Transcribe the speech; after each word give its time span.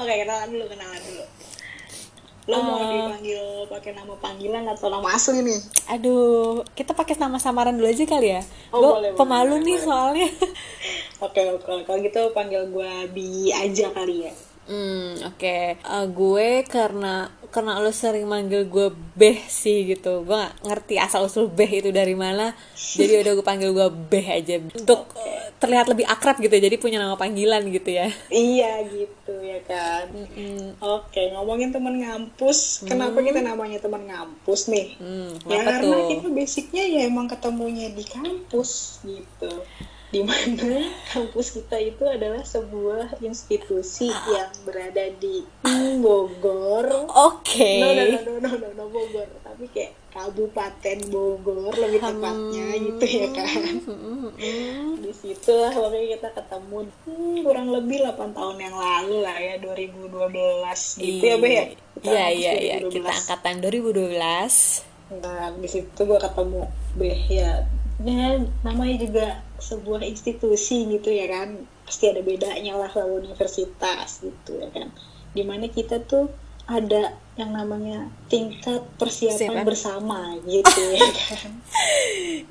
Oke, 0.00 0.14
kenalan 0.16 0.48
dulu, 0.48 0.64
kenalan 0.66 1.02
dulu. 1.02 1.24
Lo 2.48 2.56
mau 2.58 2.80
Eh. 2.80 2.88
dipanggil 2.88 3.42
pakai 3.68 3.92
nama 3.92 4.14
panggilan 4.16 4.64
atau 4.66 4.88
nama 4.88 5.06
asli 5.08 5.38
nih? 5.38 5.60
Aduh, 5.90 6.64
kita 6.72 6.92
pakai 6.92 7.14
nama 7.14 7.36
samaran 7.36 7.76
dulu 7.76 7.86
aja 7.86 8.04
kali 8.04 8.32
ya. 8.32 8.42
Oh, 8.70 8.80
Gue 8.80 8.90
boleh, 8.96 9.10
pemalu 9.14 9.54
boleh, 9.54 9.62
nih 9.62 9.76
boleh. 9.76 9.86
soalnya. 9.86 10.28
Oke, 11.20 11.40
oke. 11.44 11.84
Kalau 11.84 12.00
gitu 12.00 12.32
panggil 12.32 12.64
gue 12.66 12.92
Bi 13.12 13.52
aja 13.52 13.92
kali 13.92 14.24
ya. 14.24 14.32
Hmm, 14.64 15.20
oke. 15.20 15.58
Eh, 15.76 16.06
gue 16.08 16.48
karena 16.64 17.28
karena 17.50 17.82
lo 17.82 17.90
sering 17.90 18.26
manggil 18.30 18.66
gue 18.70 18.94
Beh 19.18 19.42
sih 19.50 19.84
gitu. 19.90 20.22
Gue 20.22 20.38
gak 20.38 20.62
ngerti 20.64 20.96
asal 20.96 21.26
usul 21.26 21.50
Beh 21.50 21.68
itu 21.68 21.90
dari 21.90 22.14
mana. 22.14 22.54
Jadi 22.74 23.20
udah 23.20 23.32
gue 23.36 23.46
panggil 23.46 23.70
gue 23.74 23.88
Beh 23.90 24.26
aja 24.30 24.62
untuk 24.62 25.10
eh, 25.18 25.50
terlihat 25.58 25.90
lebih 25.90 26.06
akrab 26.06 26.38
gitu. 26.38 26.54
Jadi 26.54 26.78
punya 26.78 27.02
nama 27.02 27.18
panggilan 27.18 27.66
gitu 27.68 27.90
ya. 27.90 28.08
Iya 28.30 28.86
gitu 28.88 29.34
ya 29.42 29.60
kan. 29.66 30.06
Oke, 30.80 31.34
ngomongin 31.34 31.74
teman 31.74 31.98
ngampus. 31.98 32.86
Kenapa 32.86 33.20
kita 33.20 33.42
namanya 33.42 33.82
teman 33.82 34.06
ngampus 34.06 34.70
nih? 34.70 34.96
Hmm, 34.96 35.34
ya 35.50 35.60
karena 35.66 35.82
tuh? 35.82 36.08
kita 36.08 36.28
basicnya 36.30 36.84
ya 36.86 37.00
emang 37.10 37.26
ketemunya 37.26 37.90
di 37.92 38.04
kampus 38.06 39.02
gitu 39.02 39.66
di 40.10 40.26
mana 40.26 40.90
kampus 41.14 41.54
kita 41.54 41.78
itu 41.78 42.02
adalah 42.02 42.42
sebuah 42.42 43.22
institusi 43.22 44.10
yang 44.10 44.50
berada 44.66 45.06
di 45.22 45.46
Bogor 46.02 46.69
Oke. 47.50 47.70
no, 47.82 47.88
no, 47.90 48.02
no, 48.06 48.18
no, 48.22 48.32
no, 48.38 48.50
no, 48.54 48.68
no, 48.78 48.84
Bogor 48.94 49.26
tapi 49.42 49.66
kayak 49.74 49.92
Kabupaten 50.14 50.98
Bogor 51.10 51.74
lebih 51.74 51.98
tepatnya 51.98 52.66
gitu 52.78 53.04
ya 53.10 53.28
kan 53.34 53.62
di 55.02 55.12
situ 55.14 55.52
lah 55.58 55.74
pokoknya 55.74 56.06
kita 56.14 56.28
ketemu 56.30 56.78
hmm, 57.10 57.36
kurang 57.42 57.68
lebih 57.74 58.06
8 58.06 58.30
tahun 58.38 58.56
yang 58.62 58.74
lalu 58.78 59.16
lah 59.26 59.34
ya 59.34 59.58
2012 59.58 61.02
gitu 61.02 61.24
ya 61.26 61.36
Be 61.42 61.50
ya 61.50 61.64
Iya 62.00 62.26
iya 62.32 62.52
iya 62.56 62.76
2012. 62.80 62.96
kita 62.96 63.10
angkatan 63.12 63.54
2012. 63.60 65.20
Nah, 65.20 65.52
di 65.58 65.68
situ 65.68 66.00
gue 66.00 66.18
ketemu 66.22 66.60
Beh 66.96 67.22
ya, 67.28 67.52
ya 68.02 68.40
namanya 68.64 68.96
juga 68.98 69.26
sebuah 69.60 70.00
institusi 70.08 70.88
gitu 70.88 71.12
ya 71.12 71.28
kan. 71.28 71.68
Pasti 71.84 72.08
ada 72.08 72.24
bedanya 72.24 72.80
lah 72.80 72.88
sama 72.88 73.20
universitas 73.20 74.24
gitu 74.24 74.64
ya 74.64 74.68
kan. 74.72 74.88
Di 75.36 75.42
mana 75.44 75.68
kita 75.68 76.00
tuh 76.08 76.32
ada 76.70 77.18
yang 77.40 77.50
namanya 77.50 78.04
tingkat 78.28 78.84
persiapan 78.94 79.64
bersama 79.64 80.36
gitu 80.44 80.80
ya 80.92 81.08
kan. 81.08 81.50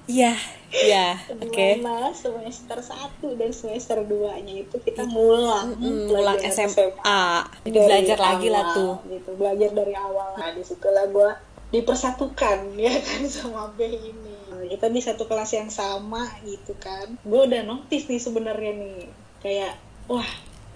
Iya, 0.10 0.34
iya, 0.90 1.08
oke. 1.30 1.68
Semester 2.12 2.80
1 2.82 3.40
dan 3.40 3.52
semester 3.54 4.02
2 4.02 4.44
nya 4.44 4.54
itu 4.60 4.76
kita 4.82 5.06
ngulang 5.06 5.78
Mm, 5.78 6.10
ngulang 6.10 6.42
SMA. 6.42 7.24
Jadi 7.62 7.70
dari 7.70 7.86
belajar 7.86 8.18
lagi 8.18 8.48
lah 8.50 8.64
tuh. 8.74 8.94
gitu 9.06 9.30
belajar 9.38 9.70
dari 9.72 9.94
awal 9.94 10.34
nah 10.36 10.50
di 10.50 10.62
situlah 10.62 11.06
gue 11.08 11.30
dipersatukan 11.70 12.58
ya 12.82 12.94
kan 12.98 13.22
sama 13.26 13.70
B 13.74 13.86
ini 13.86 14.36
Nah, 14.50 14.68
kita 14.68 14.90
di 14.90 15.00
satu 15.00 15.24
kelas 15.24 15.56
yang 15.56 15.70
sama 15.70 16.28
gitu 16.44 16.76
kan 16.76 17.16
gue 17.16 17.42
udah 17.46 17.62
notice 17.64 18.10
nih 18.10 18.20
sebenarnya 18.20 18.74
nih 18.76 18.98
kayak 19.40 19.78
wah 20.06 20.28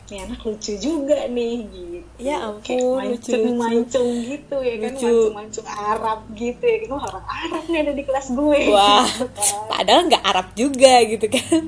ini 0.06 0.18
anak 0.22 0.40
lucu 0.42 0.74
juga 0.76 1.26
nih 1.26 1.56
gitu 1.66 2.08
Ya 2.20 2.38
kayak 2.60 2.80
ampun, 2.80 3.02
lucu-lucu. 3.10 3.32
mancung-mancung 3.56 4.10
gitu 4.22 4.56
ya 4.60 4.76
kan 4.76 4.92
Lucu. 4.92 5.08
mancung-mancung 5.08 5.68
Arab 5.68 6.20
gitu 6.34 6.64
ya 6.64 6.78
kan 6.82 6.90
orang 7.00 7.26
Arab 7.26 7.64
nih 7.66 7.80
ada 7.80 7.94
di 7.94 8.04
kelas 8.04 8.28
gue 8.30 8.60
Wah, 8.70 9.04
gitu 9.04 9.26
kan. 9.34 9.54
padahal 9.68 10.02
nggak 10.06 10.24
Arab 10.24 10.48
juga 10.54 10.94
gitu 11.04 11.26
kan. 11.28 11.62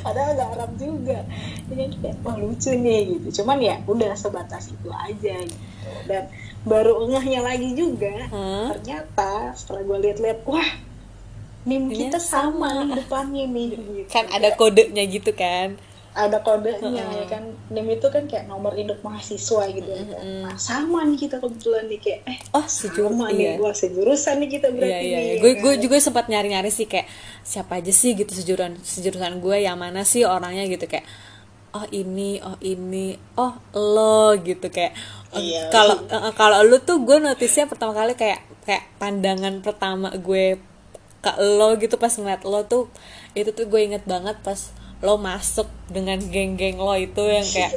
padahal 0.00 0.30
gak 0.32 0.50
Arab 0.50 0.70
juga 0.76 1.18
jadi 1.66 1.84
kayak 1.94 2.16
wah 2.18 2.36
lucu 2.36 2.70
nih 2.72 3.00
gitu 3.10 3.28
cuman 3.38 3.58
ya 3.60 3.76
udah 3.84 4.12
sebatas 4.14 4.68
itu 4.68 4.88
aja 4.88 5.36
gitu 5.38 5.66
dan 6.06 6.24
baru 6.64 7.04
ngehnya 7.06 7.40
lagi 7.42 7.70
juga 7.72 8.12
Hah? 8.28 8.72
ternyata 8.74 9.30
setelah 9.52 9.84
gue 9.84 9.98
lihat-lihat 10.02 10.40
wah 10.42 10.70
nim 11.62 11.84
Ini 11.86 12.08
kita 12.08 12.16
sama, 12.16 12.64
sama. 12.72 12.84
nih 12.86 12.96
depannya 12.96 13.44
nih 13.46 13.66
gitu. 13.76 14.08
Kan 14.08 14.24
ada 14.30 14.48
kodenya 14.52 15.04
gitu 15.04 15.30
kan. 15.30 15.76
Ada 16.12 16.40
kodenya 16.40 16.88
Heeh. 17.04 17.20
ya 17.20 17.24
kan 17.28 17.42
nim 17.68 17.86
itu 17.86 18.08
kan 18.08 18.24
kayak 18.24 18.46
nomor 18.46 18.74
induk 18.74 18.98
mahasiswa 19.00 19.68
gitu 19.68 19.86
ya 19.86 20.04
kan 20.08 20.22
nah 20.42 20.56
sama 20.56 21.04
nih 21.04 21.18
kita 21.20 21.36
kebetulan 21.38 21.84
nih 21.86 22.00
kayak 22.00 22.20
eh 22.26 22.38
Oh, 22.50 22.64
sejur 22.64 23.12
sama 23.12 23.28
iya. 23.30 23.54
nih 23.54 23.62
wah 23.62 23.70
sejurusan 23.70 24.34
nih 24.40 24.50
kita 24.50 24.66
Iya 24.66 24.74
berarti 24.74 25.04
iya, 25.04 25.18
nih 25.18 25.24
iya. 25.24 25.34
ya 25.36 25.40
Gue 25.40 25.52
kan? 25.52 25.62
gue 25.62 25.74
juga 25.84 25.96
sempat 25.98 26.24
nyari-nyari 26.26 26.70
sih 26.70 26.86
kayak 26.86 27.06
siapa 27.42 27.78
aja 27.78 27.92
sih 27.92 28.12
gitu 28.12 28.32
sejurusan 28.32 28.80
sejurusan 28.80 29.38
gue 29.38 29.56
yang 29.58 29.76
mana 29.76 30.02
sih 30.02 30.24
orangnya 30.24 30.66
gitu 30.66 30.84
kayak 30.84 31.06
oh 31.70 31.84
ini 31.90 32.40
oh 32.40 32.56
ini 32.58 33.14
oh 33.36 33.54
lo 33.76 34.34
gitu 34.40 34.66
kayak 34.68 34.96
eh, 35.32 35.38
Iya. 35.38 35.68
kalau 35.70 35.96
eh, 36.02 36.32
kalau 36.34 36.64
lu 36.64 36.80
tuh 36.80 37.04
gue 37.04 37.20
notisnya 37.20 37.68
pertama 37.68 37.92
kali 37.92 38.16
kayak 38.16 38.42
kayak 38.64 38.88
pandangan 38.96 39.60
pertama 39.60 40.10
gue 40.16 40.56
ke 41.18 41.32
lo 41.36 41.74
gitu 41.76 41.94
pas 41.94 42.10
ngeliat 42.10 42.42
lo 42.42 42.64
tuh 42.64 42.88
itu 43.34 43.50
tuh 43.50 43.66
gue 43.66 43.80
inget 43.82 44.02
banget 44.02 44.34
pas 44.40 44.70
lo 45.02 45.16
masuk 45.16 45.66
dengan 45.86 46.18
geng-geng 46.18 46.78
lo 46.78 46.94
itu 46.98 47.22
yang 47.22 47.46
kayak 47.46 47.72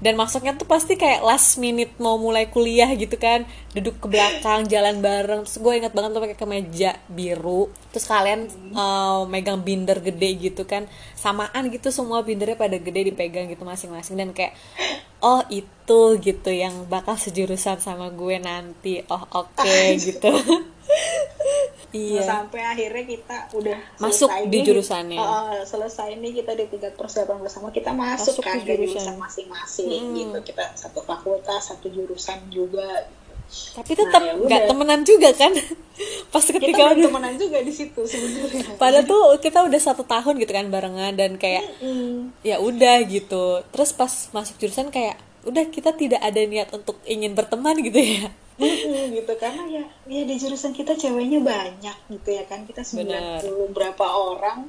dan 0.00 0.16
masuknya 0.16 0.56
tuh 0.56 0.64
pasti 0.64 0.96
kayak 0.96 1.20
last 1.20 1.60
minute 1.60 1.92
mau 2.00 2.16
mulai 2.16 2.48
kuliah 2.48 2.88
gitu 2.96 3.20
kan 3.20 3.44
duduk 3.76 4.00
ke 4.00 4.06
belakang 4.08 4.64
jalan 4.64 5.04
bareng 5.04 5.44
terus 5.44 5.60
gue 5.60 5.72
inget 5.76 5.92
banget 5.92 6.16
lo 6.16 6.24
pakai 6.24 6.40
kemeja 6.40 6.96
biru 7.12 7.68
terus 7.92 8.08
kalian 8.08 8.48
uh, 8.72 9.28
megang 9.28 9.60
binder 9.60 10.00
gede 10.00 10.40
gitu 10.40 10.64
kan 10.64 10.88
samaan 11.12 11.68
gitu 11.68 11.92
semua 11.92 12.24
bindernya 12.24 12.56
pada 12.56 12.80
gede 12.80 13.12
dipegang 13.12 13.52
gitu 13.52 13.68
masing-masing 13.68 14.16
dan 14.16 14.32
kayak 14.32 14.56
oh 15.20 15.44
itu 15.52 16.16
gitu 16.16 16.48
yang 16.48 16.88
bakal 16.88 17.20
sejurusan 17.20 17.76
sama 17.84 18.08
gue 18.08 18.40
nanti 18.40 19.04
oh 19.04 19.24
oke 19.36 19.76
gitu 20.08 20.32
iya 21.92 22.20
sampai 22.20 22.60
akhirnya 22.62 23.04
kita 23.04 23.36
udah 23.52 23.78
Masuk 23.96 24.26
selesai 24.26 24.42
di 24.44 24.52
nih. 24.52 24.64
jurusannya. 24.64 25.18
Uh, 25.18 25.60
selesai 25.62 26.10
nih 26.14 26.32
kita 26.36 26.52
di 26.54 26.64
tingkat 26.66 26.94
persiapan 26.94 27.38
bersama 27.38 27.68
kita 27.68 27.90
masuk, 27.90 28.34
Masuk 28.36 28.42
kan 28.42 28.58
ke 28.58 28.74
jurusan. 28.76 29.14
masing-masing 29.16 29.88
Hmm. 29.90 30.14
gitu 30.14 30.38
kita 30.46 30.64
satu 30.72 31.00
fakultas 31.00 31.60
satu 31.66 31.86
jurusan 31.86 32.46
juga 32.48 33.10
tapi 33.50 33.92
tetap 33.92 34.14
Nah, 34.16 34.22
ya 34.24 34.32
nggak 34.36 34.46
udah. 34.62 34.70
temenan 34.70 35.00
juga 35.02 35.28
kan 35.32 35.50
pas 36.32 36.38
kita 36.40 36.54
ketika 36.56 36.82
belum 36.84 36.94
udah 36.94 37.06
temenan 37.08 37.34
juga 37.36 37.58
di 37.58 37.72
situ 37.72 38.00
sebenarnya 38.00 38.62
padahal 38.80 39.02
tuh 39.04 39.22
kita 39.36 39.58
udah 39.60 39.80
satu 39.80 40.02
tahun 40.04 40.34
gitu 40.38 40.52
kan 40.52 40.66
barengan 40.68 41.12
dan 41.12 41.34
kayak 41.34 41.66
Hmm. 41.76 42.30
ya 42.40 42.56
udah 42.58 43.02
gitu 43.04 43.66
terus 43.68 43.90
pas 43.90 44.06
masuk 44.30 44.54
jurusan 44.56 44.88
kayak 44.88 45.18
udah 45.42 45.66
kita 45.66 45.90
tidak 45.92 46.20
ada 46.20 46.38
niat 46.38 46.70
untuk 46.70 47.02
ingin 47.02 47.32
berteman 47.32 47.74
gitu 47.80 47.98
ya 47.98 48.30
gitu. 48.60 49.32
Karena 49.40 49.64
ya 49.66 49.84
ya 50.06 50.22
di 50.28 50.34
jurusan 50.36 50.76
kita 50.76 50.94
ceweknya 50.94 51.40
banyak 51.40 51.96
gitu 52.12 52.28
ya 52.28 52.44
kan. 52.44 52.68
Kita 52.68 52.84
90 52.84 53.08
Bener. 53.08 53.40
berapa 53.72 54.06
orang 54.06 54.68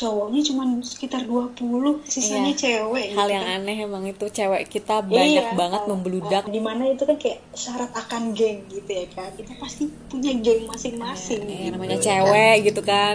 cowoknya 0.00 0.40
cuma 0.42 0.62
sekitar 0.80 1.22
20 1.22 2.00
sisanya 2.04 2.50
Iya. 2.50 2.60
cewek 2.80 3.06
hal 3.12 3.20
gitu 3.22 3.34
yang 3.34 3.44
kan. 3.44 3.60
aneh 3.60 3.76
emang 3.80 4.04
itu 4.04 4.24
cewek 4.26 4.62
kita 4.66 4.96
banyak 5.02 5.44
Iya, 5.44 5.52
banget 5.52 5.80
kalau- 5.80 5.90
membludak 5.92 6.42
kalau 6.42 6.54
Di 6.56 6.60
mana 6.60 6.82
itu 6.86 7.02
kan 7.02 7.16
kayak 7.16 7.38
syarat 7.52 7.90
akan 7.92 8.22
geng 8.32 8.64
gitu 8.66 8.90
ya 8.90 9.06
kan. 9.10 9.28
Kita 9.32 9.52
pasti 9.56 9.82
punya 10.06 10.32
geng 10.34 10.64
masing-masing. 10.64 11.40
Eh, 11.42 11.52
gitu, 11.60 11.72
namanya 11.72 11.92
ya 11.92 12.00
cewek 12.00 12.56
gitu 12.64 12.80
kan 12.82 13.14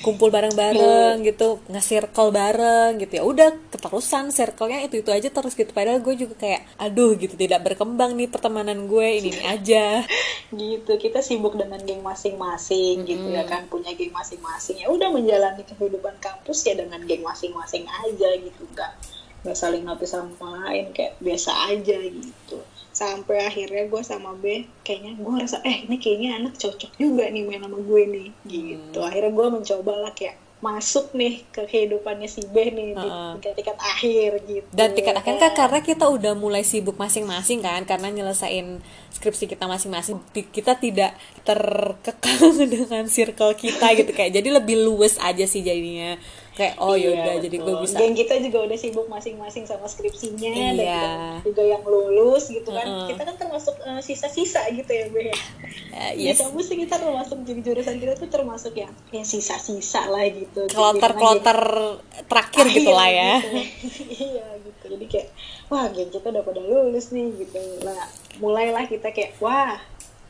kumpul 0.00 0.28
bareng-bareng 0.28 1.24
gitu 1.24 1.48
nge-circle 1.66 2.28
bareng 2.30 2.98
gitu 2.98 3.12
ya 3.14 3.24
udah 3.24 3.48
keterusan 3.68 4.28
circle-nya 4.28 4.84
itu 4.84 4.98
itu 4.98 5.08
aja 5.08 5.28
terus 5.28 5.54
gitu 5.54 5.70
padahal 5.70 5.98
gue 5.98 6.14
juga 6.16 6.34
kayak 6.36 6.60
aduh 6.76 7.14
gitu 7.14 7.34
tidak 7.34 7.62
berkembang 7.62 8.12
nih 8.12 8.28
pertemanan 8.28 8.84
gue 8.84 9.08
ini 9.16 9.30
ini 9.30 9.42
aja 9.42 9.78
Kan. 9.78 10.04
Gitu. 10.50 10.90
Kita 10.98 11.20
sibuk 11.20 11.54
dengan 11.54 11.78
geng 11.78 12.00
masing-masing 12.00 13.04
gitu 13.04 13.28
ya 13.28 13.44
kan. 13.44 13.68
Punya 13.68 13.92
geng 13.92 14.10
masing-masing. 14.10 14.76
Ya 14.78 14.88
udah 14.88 15.08
menjalani 15.08 15.62
kehidupan 15.62 16.17
kampus 16.18 16.66
ya 16.66 16.74
dengan 16.78 17.02
geng 17.06 17.22
masing-masing 17.24 17.86
aja 17.86 18.28
gitu. 18.38 18.62
Enggak 18.68 18.92
nggak 19.46 19.54
saling 19.54 19.86
notice 19.86 20.18
sama 20.18 20.66
lain 20.66 20.90
kayak 20.90 21.14
biasa 21.22 21.70
aja 21.70 21.98
gitu 22.02 22.58
sampai 22.90 23.46
akhirnya 23.46 23.86
gue 23.86 24.02
sama 24.02 24.34
B 24.34 24.66
kayaknya 24.82 25.14
gue 25.14 25.30
ngerasa 25.30 25.62
eh 25.62 25.86
ini 25.86 26.02
kayaknya 26.02 26.42
anak 26.42 26.58
cocok 26.58 26.98
juga 26.98 27.30
nih 27.30 27.46
main 27.46 27.62
sama 27.62 27.78
gue 27.78 28.02
nih 28.10 28.28
gitu 28.50 28.98
akhirnya 28.98 29.30
gue 29.30 29.46
mencoba 29.54 29.92
lah 29.94 30.12
kayak 30.18 30.34
masuk 30.58 31.14
nih 31.14 31.46
ke 31.54 31.70
kehidupannya 31.70 32.26
si 32.26 32.42
B 32.50 32.74
nih 32.74 32.98
di 32.98 33.06
Heeh. 33.06 33.30
tingkat-tingkat 33.38 33.78
akhir 33.78 34.30
gitu. 34.42 34.66
Dan 34.74 34.90
tingkat 34.90 35.14
akhir 35.22 35.38
kan 35.38 35.52
karena 35.54 35.80
kita 35.86 36.10
udah 36.10 36.34
mulai 36.34 36.66
sibuk 36.66 36.98
masing-masing 36.98 37.62
kan 37.62 37.86
karena 37.86 38.10
nyelesain 38.10 38.82
skripsi 39.14 39.46
kita 39.46 39.70
masing-masing 39.70 40.18
Di- 40.34 40.50
kita 40.50 40.74
tidak 40.74 41.14
terkekang 41.46 42.58
dengan 42.74 43.06
circle 43.06 43.54
kita 43.54 43.86
gitu 43.94 44.10
kayak. 44.10 44.34
Jadi 44.34 44.48
lebih 44.50 44.82
luwes 44.82 45.14
aja 45.22 45.46
sih 45.46 45.62
jadinya 45.62 46.18
kayak 46.58 46.74
oh 46.82 46.98
Iya, 46.98 47.14
yaudah 47.14 47.34
jadi 47.38 47.56
gue 47.56 47.70
betul. 47.70 47.82
bisa 47.86 47.96
Geng 48.02 48.14
kita 48.18 48.34
juga 48.42 48.58
udah 48.66 48.78
sibuk 48.78 49.06
masing-masing 49.06 49.64
sama 49.64 49.86
skripsinya 49.86 50.50
dan 50.50 50.74
Iya. 50.74 50.98
kita 51.38 51.46
juga 51.46 51.62
yang 51.62 51.82
lulus 51.86 52.50
gitu 52.50 52.66
kan. 52.74 52.82
Heeh. 52.82 53.14
Kita 53.14 53.22
kan 53.22 53.36
termasuk 53.38 53.78
eh, 53.78 54.00
sisa-sisa 54.02 54.66
gitu 54.74 54.90
ya, 54.90 55.06
Be. 55.08 55.30
Di 55.30 56.26
yes 56.26 56.42
kampus 56.42 56.66
sih 56.66 56.76
kita 56.78 56.98
termasuk 56.98 57.38
jadi 57.46 57.60
jurusan 57.62 57.96
kita 57.96 58.18
tuh 58.18 58.26
termasuk 58.26 58.74
yang 58.74 58.90
ya 59.14 59.22
sisa-sisa 59.22 60.10
lah 60.10 60.26
gitu. 60.26 60.66
kloter 60.66 61.14
kloter 61.14 61.58
terakhir 62.26 62.66
gitu 62.68 62.90
lah 62.90 63.06
ya 63.06 63.32
gitu. 63.38 63.48
iya 64.34 64.46
gitu. 64.58 64.84
Jadi 64.98 65.04
kayak 65.06 65.28
wah 65.70 65.86
geng 65.88 66.10
kita 66.10 66.26
udah 66.28 66.42
pada 66.42 66.58
lulus 66.58 67.14
nih 67.14 67.30
gitu 67.38 67.58
lah 67.86 68.02
mulailah 68.38 68.86
kita 68.86 69.10
kayak 69.14 69.38
wah 69.38 69.78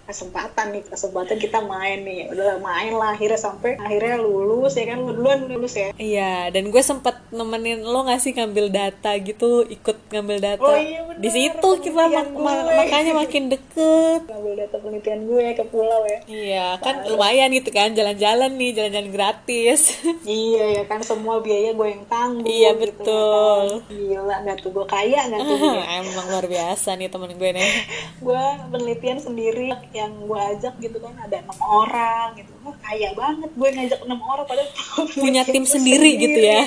kesempatan 0.08 0.72
nih 0.72 0.82
kesempatan 0.86 1.36
kita 1.36 1.60
main 1.62 2.00
nih 2.00 2.32
udah 2.32 2.56
main 2.58 2.90
lah 2.90 3.12
akhirnya 3.12 3.36
sampai 3.36 3.76
akhirnya 3.76 4.16
lulus 4.16 4.72
ya 4.72 4.88
kan 4.88 4.98
lu 4.98 5.12
duluan 5.12 5.44
lulus 5.44 5.76
ya 5.76 5.92
Iya, 5.94 6.48
dan 6.48 6.64
gue 6.66 6.80
sempet 6.80 7.12
nemenin 7.28 7.82
lo 7.82 8.00
nggak 8.00 8.16
sih 8.18 8.32
ngambil 8.32 8.70
data 8.70 9.12
gitu, 9.18 9.66
ikut 9.66 9.98
ngambil 10.08 10.38
data. 10.38 10.62
Oh 10.62 10.78
iya, 10.78 11.02
bener, 11.02 11.18
Di 11.18 11.28
situ 11.28 11.68
kita 11.82 12.06
mak- 12.06 12.08
penelitian 12.08 12.26
ma- 12.38 12.54
gue. 12.56 12.76
makanya 12.78 13.12
makin 13.20 13.44
deket. 13.48 14.20
Data 14.68 14.76
penelitian 14.78 15.24
gue 15.24 15.46
ke 15.54 15.64
pulau 15.64 16.04
ya 16.04 16.18
Iya, 16.28 16.66
kan 16.78 17.08
lumayan 17.08 17.48
gitu 17.50 17.70
kan, 17.70 17.88
jalan-jalan 17.90 18.52
nih, 18.52 18.70
jalan-jalan 18.70 19.08
gratis. 19.08 19.96
iya 20.28 20.76
ya 20.76 20.82
kan 20.84 21.00
semua 21.00 21.40
biaya 21.40 21.72
gue 21.72 21.88
yang 21.88 22.04
tanggung 22.04 22.44
Iya, 22.44 22.76
gitu, 22.76 23.00
betul. 23.00 23.64
ya 23.64 23.80
kan. 23.80 23.88
gila 23.88 24.34
nggak 24.42 24.56
tuh 24.58 24.70
gue 24.70 24.86
kaya 24.86 25.20
nggak 25.24 25.40
tuh 25.40 25.56
gue 25.56 25.82
Emang 25.98 26.26
luar 26.28 26.46
biasa 26.46 26.88
nih 26.94 27.08
temen 27.08 27.32
gue 27.32 27.50
nih. 27.50 27.64
gue 28.26 28.42
penelitian 28.68 29.18
sendiri 29.18 29.72
yang 29.90 30.12
gue 30.20 30.38
ajak 30.52 30.74
gitu 30.76 30.98
kan 30.98 31.16
ada 31.18 31.40
enam 31.40 31.58
orang 31.58 32.36
gitu 32.36 32.52
Wah, 32.60 32.76
kaya 32.78 33.14
banget 33.14 33.48
gue 33.50 33.68
ngajak 33.70 34.00
enam 34.04 34.20
orang 34.20 34.44
padahal 34.44 34.68
Punya 35.08 35.42
tim 35.42 35.62
gue 35.62 35.70
sendiri 35.70 36.10
gitu 36.14 36.36
ya. 36.38 36.62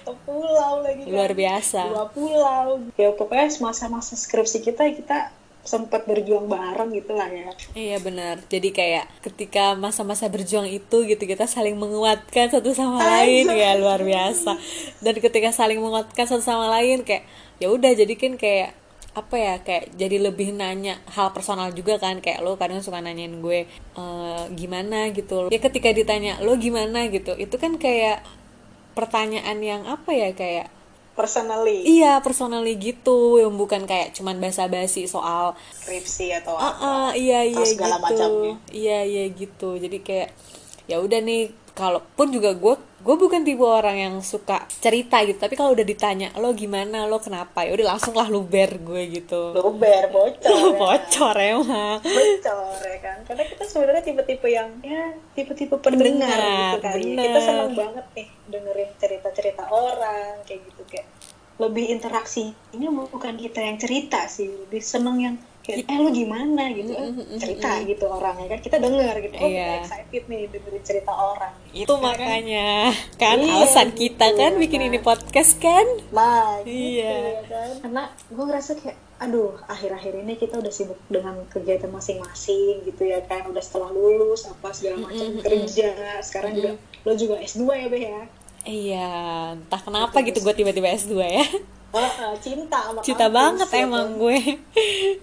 ke 0.00 0.12
pulau 0.24 0.80
lagi 0.80 1.04
kan. 1.04 1.12
Luar 1.12 1.32
biasa. 1.32 1.80
dua 1.86 2.06
pulau 2.08 2.66
ya 2.94 3.12
pokoknya 3.12 3.52
masa-masa 3.60 4.14
skripsi 4.14 4.62
kita 4.62 4.88
kita 4.94 5.18
sempat 5.62 6.02
berjuang 6.10 6.50
bareng 6.50 6.90
gitu 6.90 7.14
lah 7.14 7.30
ya. 7.30 7.50
Iya 7.72 8.02
benar. 8.02 8.42
Jadi 8.50 8.74
kayak 8.74 9.06
ketika 9.22 9.78
masa-masa 9.78 10.26
berjuang 10.26 10.66
itu 10.66 11.06
gitu 11.06 11.22
kita 11.22 11.46
saling 11.46 11.78
menguatkan 11.78 12.50
satu 12.50 12.74
sama 12.74 12.98
lain. 12.98 13.46
Ya 13.46 13.78
luar 13.78 14.02
biasa. 14.02 14.58
Dan 14.98 15.14
ketika 15.22 15.54
saling 15.54 15.78
menguatkan 15.78 16.26
satu 16.26 16.42
sama 16.42 16.66
lain 16.66 17.06
kayak 17.06 17.22
ya 17.62 17.70
udah 17.70 17.94
jadi 17.94 18.14
kan 18.18 18.34
kayak 18.34 18.74
apa 19.12 19.36
ya 19.36 19.54
kayak 19.60 19.92
jadi 19.94 20.24
lebih 20.24 20.56
nanya 20.56 20.98
hal 21.14 21.30
personal 21.30 21.70
juga 21.70 22.02
kan. 22.02 22.18
Kayak 22.18 22.42
lo 22.42 22.58
kadang 22.58 22.82
suka 22.82 22.98
nanyain 22.98 23.38
gue 23.38 23.70
"Eh, 23.70 24.44
gimana 24.58 25.14
gitu. 25.14 25.46
Ya 25.46 25.60
ketika 25.62 25.94
ditanya 25.94 26.42
lo 26.42 26.58
gimana? 26.58 27.06
gitu. 27.06 27.38
Itu 27.38 27.54
kan 27.62 27.78
kayak 27.78 28.26
pertanyaan 28.98 29.58
yang 29.62 29.82
apa 29.86 30.10
ya 30.12 30.34
kayak 30.34 30.68
personally. 31.12 31.84
Iya 31.84 32.20
personally 32.24 32.74
gitu 32.80 33.40
yang 33.40 33.54
bukan 33.54 33.84
kayak 33.84 34.16
cuman 34.16 34.40
basa-basi 34.40 35.04
soal 35.04 35.52
skripsi 35.76 36.40
atau 36.40 36.56
apa. 36.56 36.72
ah, 36.80 37.10
iya 37.12 37.44
iya 37.44 37.64
segala 37.64 38.00
gitu. 38.00 38.06
macamnya. 38.08 38.54
iya 38.72 38.98
iya 39.04 39.24
gitu. 39.28 39.76
Jadi 39.76 39.98
kayak 40.00 40.30
ya 40.88 40.98
udah 40.98 41.20
nih 41.22 41.52
kalaupun 41.72 42.28
juga 42.28 42.52
gue 42.52 42.74
gue 43.02 43.16
bukan 43.18 43.42
tipe 43.42 43.64
orang 43.64 43.96
yang 43.96 44.14
suka 44.20 44.62
cerita 44.78 45.24
gitu 45.24 45.40
tapi 45.40 45.56
kalau 45.58 45.72
udah 45.74 45.82
ditanya 45.82 46.28
lo 46.38 46.54
gimana? 46.54 47.08
Lo 47.10 47.18
kenapa? 47.18 47.66
Ya 47.66 47.74
udah 47.74 47.96
langsung 47.96 48.14
lah 48.14 48.28
luber 48.30 48.78
gue 48.78 49.02
gitu. 49.10 49.56
Luber 49.56 50.06
bocor 50.12 50.52
ya. 50.74 50.78
bocor 50.78 51.36
emang. 51.36 51.98
Bocor 51.98 52.78
ya 52.78 52.98
kan 53.02 53.18
karena 53.26 53.42
kita 53.48 53.60
sebenarnya 53.72 54.04
tipe-tipe 54.04 54.48
yang 54.52 54.68
ya 54.84 55.16
tipe-tipe 55.32 55.72
pendengar 55.80 56.28
Pendengar, 56.28 56.76
gitu 56.76 56.78
kali 56.84 57.00
ya. 57.00 57.08
bener. 57.08 57.24
kita 57.24 57.40
senang 57.40 57.72
banget 57.72 58.06
nih 58.12 58.28
dengerin 58.52 58.90
cerita-cerita 59.00 59.62
orang 59.72 60.34
kayak 60.44 60.60
gitu 60.68 60.82
kayak 60.92 61.08
lebih 61.56 61.84
interaksi 61.88 62.52
ini 62.76 62.86
bukan 62.88 63.34
kita 63.40 63.60
yang 63.64 63.76
cerita 63.80 64.28
sih 64.28 64.48
lebih 64.68 64.82
seneng 64.84 65.16
yang 65.20 65.36
kayak 65.62 65.86
eh 65.86 65.96
lu 65.96 66.10
gimana? 66.10 66.68
Gitu 66.70 66.90
eh, 66.90 67.10
cerita 67.38 67.70
gitu 67.82 68.04
orangnya. 68.04 68.46
Kan 68.48 68.60
kita 68.60 68.76
denger 68.76 69.14
gitu 69.22 69.34
oh 69.36 69.46
Iya. 69.46 69.62
kita 69.62 69.74
excited 69.80 70.22
nih 70.26 70.42
dengerin 70.46 70.82
cerita 70.82 71.12
orang. 71.12 71.52
Itu 71.70 71.94
makanya. 71.96 72.90
Kan 73.14 73.38
Iya, 73.38 73.52
alasan 73.56 73.88
kita 73.92 74.26
gitu, 74.28 74.38
kan 74.38 74.52
bikin 74.56 74.80
ini 74.82 74.98
podcast 74.98 75.56
kan? 75.56 75.86
Nah 76.10 76.60
gitu 76.62 76.74
Iya. 76.98 77.14
ya 77.14 77.42
kan. 77.44 77.68
Karena 77.80 78.02
gue 78.28 78.44
ngerasa 78.44 78.72
kayak 78.76 78.98
aduh 79.22 79.54
akhir-akhir 79.64 80.18
ini 80.18 80.34
kita 80.34 80.58
udah 80.58 80.72
sibuk 80.74 80.98
dengan 81.06 81.38
kegiatan 81.46 81.86
masing-masing 81.88 82.82
gitu 82.82 83.02
ya 83.04 83.22
kan. 83.22 83.46
Udah 83.46 83.62
setelah 83.62 83.88
lulus 83.88 84.44
apa 84.44 84.70
segala 84.70 85.06
macam 85.06 85.38
kerja 85.38 85.94
sekarang 86.20 86.52
juga 86.52 86.72
lo 87.02 87.12
juga 87.14 87.38
S2 87.38 87.62
ya 87.66 87.86
Beh 87.86 88.02
ya. 88.02 88.22
Iya 88.62 89.10
entah 89.56 89.78
kenapa 89.78 90.22
gitu 90.22 90.38
gue 90.38 90.54
tiba-tiba 90.54 90.86
S2 90.88 91.14
ya 91.18 91.46
oh, 91.92 92.36
cinta 92.40 92.78
sama 92.88 93.00
cinta 93.04 93.26
kampus, 93.28 93.36
banget 93.36 93.68
ya 93.68 93.80
emang 93.84 94.08
kan? 94.08 94.20
gue. 94.20 94.38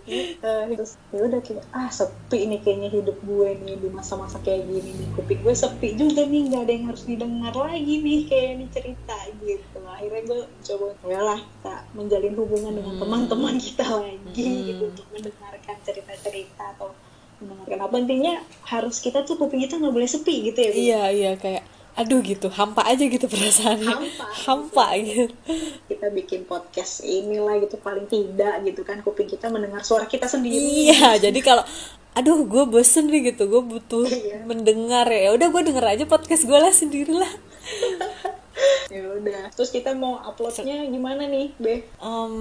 Eh, 0.10 0.64
terus 0.74 0.98
ya 1.14 1.22
udah 1.22 1.42
kayak 1.42 1.66
ah 1.70 1.90
sepi 1.94 2.50
nih 2.50 2.60
kayaknya 2.66 2.90
hidup 2.90 3.18
gue 3.22 3.50
nih 3.62 3.76
di 3.78 3.90
masa-masa 3.94 4.42
kayak 4.42 4.66
gini 4.66 4.90
nih. 4.98 5.08
Kuping 5.14 5.42
gue 5.46 5.54
sepi 5.54 5.94
juga 5.94 6.26
nih 6.26 6.42
nggak 6.50 6.62
ada 6.66 6.74
yang 6.74 6.86
harus 6.90 7.04
didengar 7.06 7.54
lagi 7.54 7.96
nih 8.02 8.20
kayak 8.26 8.52
nih 8.58 8.70
cerita 8.74 9.18
gitu. 9.44 9.80
Akhirnya 9.86 10.22
gue 10.26 10.40
coba 10.66 10.86
ya 11.06 11.22
lah 11.22 11.40
kita 11.42 11.76
menjalin 11.94 12.34
hubungan 12.38 12.74
dengan 12.74 12.96
teman-teman 12.98 13.56
kita 13.62 13.86
lagi 13.86 14.50
gitu 14.74 14.84
untuk 14.90 15.08
mendengarkan 15.14 15.78
cerita-cerita 15.86 16.64
atau 16.78 16.90
mendengarkan. 17.42 17.80
Apa 17.86 17.96
intinya 18.02 18.34
harus 18.66 18.98
kita 19.02 19.26
tuh 19.26 19.38
kuping 19.38 19.62
kita 19.66 19.78
nggak 19.78 19.94
boleh 19.94 20.10
sepi 20.10 20.36
gitu 20.52 20.60
ya 20.60 20.70
Bu? 20.74 20.78
iya 20.78 21.04
iya 21.14 21.32
kayak 21.38 21.64
aduh 22.00 22.24
gitu 22.24 22.48
hampa 22.48 22.80
aja 22.82 23.04
gitu 23.04 23.28
perasaannya. 23.28 23.92
Hampa. 23.92 24.26
hampa 24.48 24.86
gitu. 24.98 25.36
Kita 25.86 26.08
bikin 26.10 26.44
podcast 26.44 27.04
inilah 27.04 27.60
gitu 27.60 27.76
paling 27.78 28.08
tidak 28.08 28.64
gitu 28.64 28.82
kan 28.82 29.04
kuping 29.04 29.28
kita 29.28 29.52
mendengar 29.52 29.84
suara 29.84 30.08
kita 30.08 30.24
sendiri. 30.26 30.56
Iya 30.56 31.20
jadi 31.20 31.40
kalau 31.40 31.68
aduh 32.10 32.42
gue 32.42 32.64
bosen 32.66 33.06
nih 33.06 33.32
gitu 33.32 33.46
gue 33.46 33.62
butuh 33.62 34.08
Iya. 34.08 34.44
mendengar 34.44 35.06
ya. 35.06 35.32
Udah 35.32 35.48
gue 35.50 35.62
denger 35.62 35.86
aja 35.90 36.04
podcast 36.06 36.44
gue 36.44 36.56
lah 36.58 36.72
sendirilah. 36.72 37.32
Ya 38.90 39.06
udah 39.06 39.54
terus 39.54 39.70
kita 39.70 39.94
mau 39.94 40.20
uploadnya 40.20 40.84
gimana 40.84 41.24
nih 41.24 41.54
Beh 41.56 41.80
Em, 41.96 42.36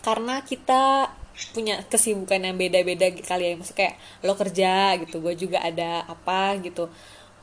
karena 0.00 0.40
kita 0.40 1.12
punya 1.50 1.82
kesibukan 1.84 2.40
yang 2.40 2.56
beda-beda 2.56 3.10
kali 3.18 3.50
ya. 3.50 3.56
Maksudnya 3.56 3.78
kayak 3.78 3.94
lo 4.22 4.32
kerja 4.32 4.72
gitu 5.00 5.18
gue 5.18 5.34
juga 5.34 5.60
ada 5.60 6.06
apa 6.06 6.56
gitu 6.56 6.88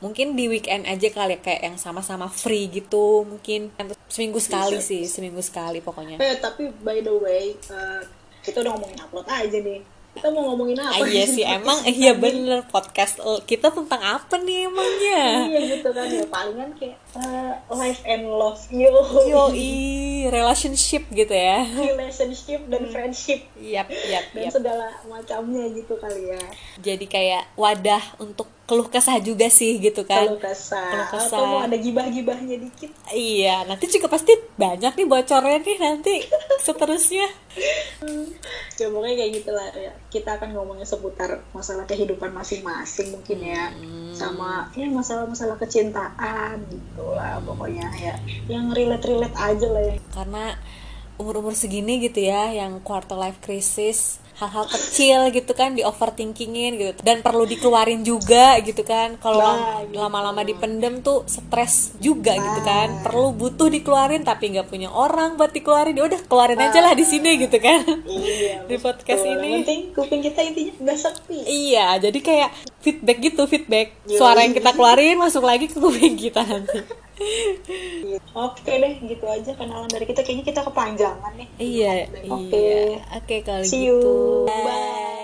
mungkin 0.00 0.32
di 0.32 0.48
weekend 0.48 0.84
aja 0.84 1.08
kali 1.08 1.36
ya 1.36 1.38
kayak 1.38 1.62
yang 1.62 1.76
sama-sama 1.76 2.26
free 2.26 2.66
gitu 2.66 3.22
mungkin 3.22 3.68
seminggu 4.06 4.36
sekali 4.36 4.80
sih 4.80 5.04
seminggu 5.04 5.40
sekali 5.40 5.78
pokoknya 5.78 6.16
Eh 6.16 6.36
tapi 6.36 6.72
by 6.80 6.98
the 6.98 7.14
way, 7.14 7.52
eh, 7.52 8.00
kita 8.40 8.60
udah 8.60 8.72
ngomongin 8.72 8.98
upload 8.98 9.28
aja 9.28 9.54
nih. 9.54 9.80
Kita 10.10 10.26
mau 10.26 10.42
ngomongin 10.50 10.74
Ah, 10.74 10.90
apa? 10.90 11.06
iya 11.06 11.22
nih? 11.22 11.30
sih 11.30 11.44
emang 11.46 11.78
iya 11.86 12.12
bener 12.12 12.66
podcast 12.66 13.14
kita 13.46 13.70
tentang 13.70 14.02
apa 14.02 14.34
nih 14.36 14.66
emangnya 14.66 15.22
Iya 15.46 15.60
gitu 15.70 15.88
kan 15.92 16.06
ya 16.08 16.26
palingan 16.26 16.70
kayak 16.74 16.98
eh, 17.14 17.52
life 17.70 18.02
and 18.02 18.26
love 18.26 18.58
yo, 18.74 18.90
yoi 19.22 20.26
relationship 20.26 21.06
gitu 21.08 21.30
ya 21.30 21.62
relationship 21.62 22.58
dan 22.66 22.90
friendship 22.90 23.46
yap 23.54 23.86
yap 23.86 24.26
dan 24.34 24.42
yap 24.42 24.52
segala 24.52 24.86
macamnya 25.06 25.70
gitu 25.70 25.94
kali 25.94 26.34
ya. 26.34 26.42
jadi 26.82 27.04
kayak 27.06 27.42
wadah 27.54 28.02
untuk 28.18 28.50
keluh 28.70 28.86
kesah 28.86 29.18
juga 29.18 29.50
sih 29.50 29.82
gitu 29.82 30.06
kan 30.06 30.30
Kalau 30.30 30.38
kesah, 30.38 30.78
Keluh 30.94 31.08
kesah. 31.10 31.26
atau 31.34 31.42
mau 31.42 31.60
ada 31.66 31.74
gibah-gibahnya 31.74 32.54
dikit. 32.62 32.94
Iya, 33.10 33.66
nanti 33.66 33.90
juga 33.90 34.06
pasti 34.06 34.30
banyak 34.54 34.94
nih 34.94 35.06
bocornya 35.10 35.58
nih 35.58 35.76
nanti 35.82 36.14
seterusnya. 36.64 37.26
Ya 38.78 38.86
pokoknya 38.86 39.16
kayak 39.18 39.32
gitulah 39.42 39.66
ya. 39.74 39.90
Kita 40.06 40.38
akan 40.38 40.54
ngomongin 40.54 40.86
seputar 40.86 41.42
masalah 41.50 41.82
kehidupan 41.90 42.30
masing-masing 42.30 43.10
mungkin 43.10 43.42
ya, 43.42 43.74
sama 44.14 44.70
ya 44.78 44.86
masalah-masalah 44.86 45.58
kecintaan 45.58 46.62
gitu 46.70 47.04
lah 47.10 47.42
pokoknya 47.42 47.90
ya. 47.98 48.14
Yang 48.46 48.64
relate-relate 48.78 49.34
aja 49.34 49.66
lah 49.66 49.82
ya. 49.82 49.94
Karena 50.14 50.44
umur-umur 51.18 51.58
segini 51.58 51.98
gitu 52.00 52.22
ya, 52.22 52.54
yang 52.54 52.78
quarter 52.80 53.18
life 53.18 53.42
crisis, 53.42 54.22
hal-hal 54.40 54.64
kecil 54.66 55.28
gitu 55.28 55.52
kan 55.52 55.72
di 55.72 55.84
overthinkingin 55.84 56.72
gitu 56.74 56.92
dan 57.00 57.20
perlu 57.20 57.44
dikeluarin 57.44 58.00
juga 58.00 58.56
gitu 58.58 58.80
kan 58.82 59.14
kalau 59.16 59.52
Nah, 59.52 59.84
lam- 59.84 60.08
lama-lama 60.08 60.40
dipendem 60.40 61.00
tuh 61.00 61.22
stres 61.24 61.92
juga 61.96 62.32
gitu 62.32 62.60
kan 62.62 63.02
perlu 63.02 63.30
butuh 63.30 63.68
dikeluarin 63.68 64.22
tapi 64.22 64.50
nggak 64.50 64.66
punya 64.66 64.88
orang 64.88 65.36
buat 65.36 65.50
dikeluarin 65.50 65.92
ya 65.92 66.04
udah 66.06 66.20
keluarin 66.24 66.56
aja 66.58 66.80
lah 66.80 66.92
di 66.92 67.04
sini 67.04 67.36
gitu 67.38 67.56
kan 67.56 67.84
Iya. 68.02 68.64
di 68.64 68.76
podcast 68.76 69.20
betul. 69.20 69.36
ini 69.36 69.48
penting 69.60 69.80
kuping 69.92 70.20
kita 70.20 70.40
intinya 70.40 70.72
nggak 70.80 70.98
sepi. 70.98 71.38
Iya, 71.42 72.00
jadi 72.00 72.18
kayak 72.18 72.50
feedback 72.80 73.18
gitu, 73.20 73.42
feedback. 73.44 73.86
Suara 74.06 74.40
yang 74.40 74.52
kita 74.52 74.72
keluarin 74.72 75.16
masuk 75.16 75.42
lagi 75.42 75.66
ke 75.66 75.76
kuping 75.76 76.16
kita 76.16 76.40
nanti. 76.40 76.80
Oke 78.30 78.72
deh, 78.80 78.92
gitu 79.04 79.26
aja 79.26 79.50
kenalan 79.58 79.90
dari 79.90 80.06
kita. 80.08 80.22
Kayaknya 80.24 80.44
kita 80.46 80.60
kepanjangan 80.64 81.32
nih. 81.36 81.48
iya, 81.60 81.92
Oke. 82.30 82.54
iya. 82.56 83.02
Oke, 83.18 83.36
kalau 83.44 83.64
See 83.66 83.84
gitu. 83.84 84.00
you. 84.00 84.46
Bye. 84.48 85.19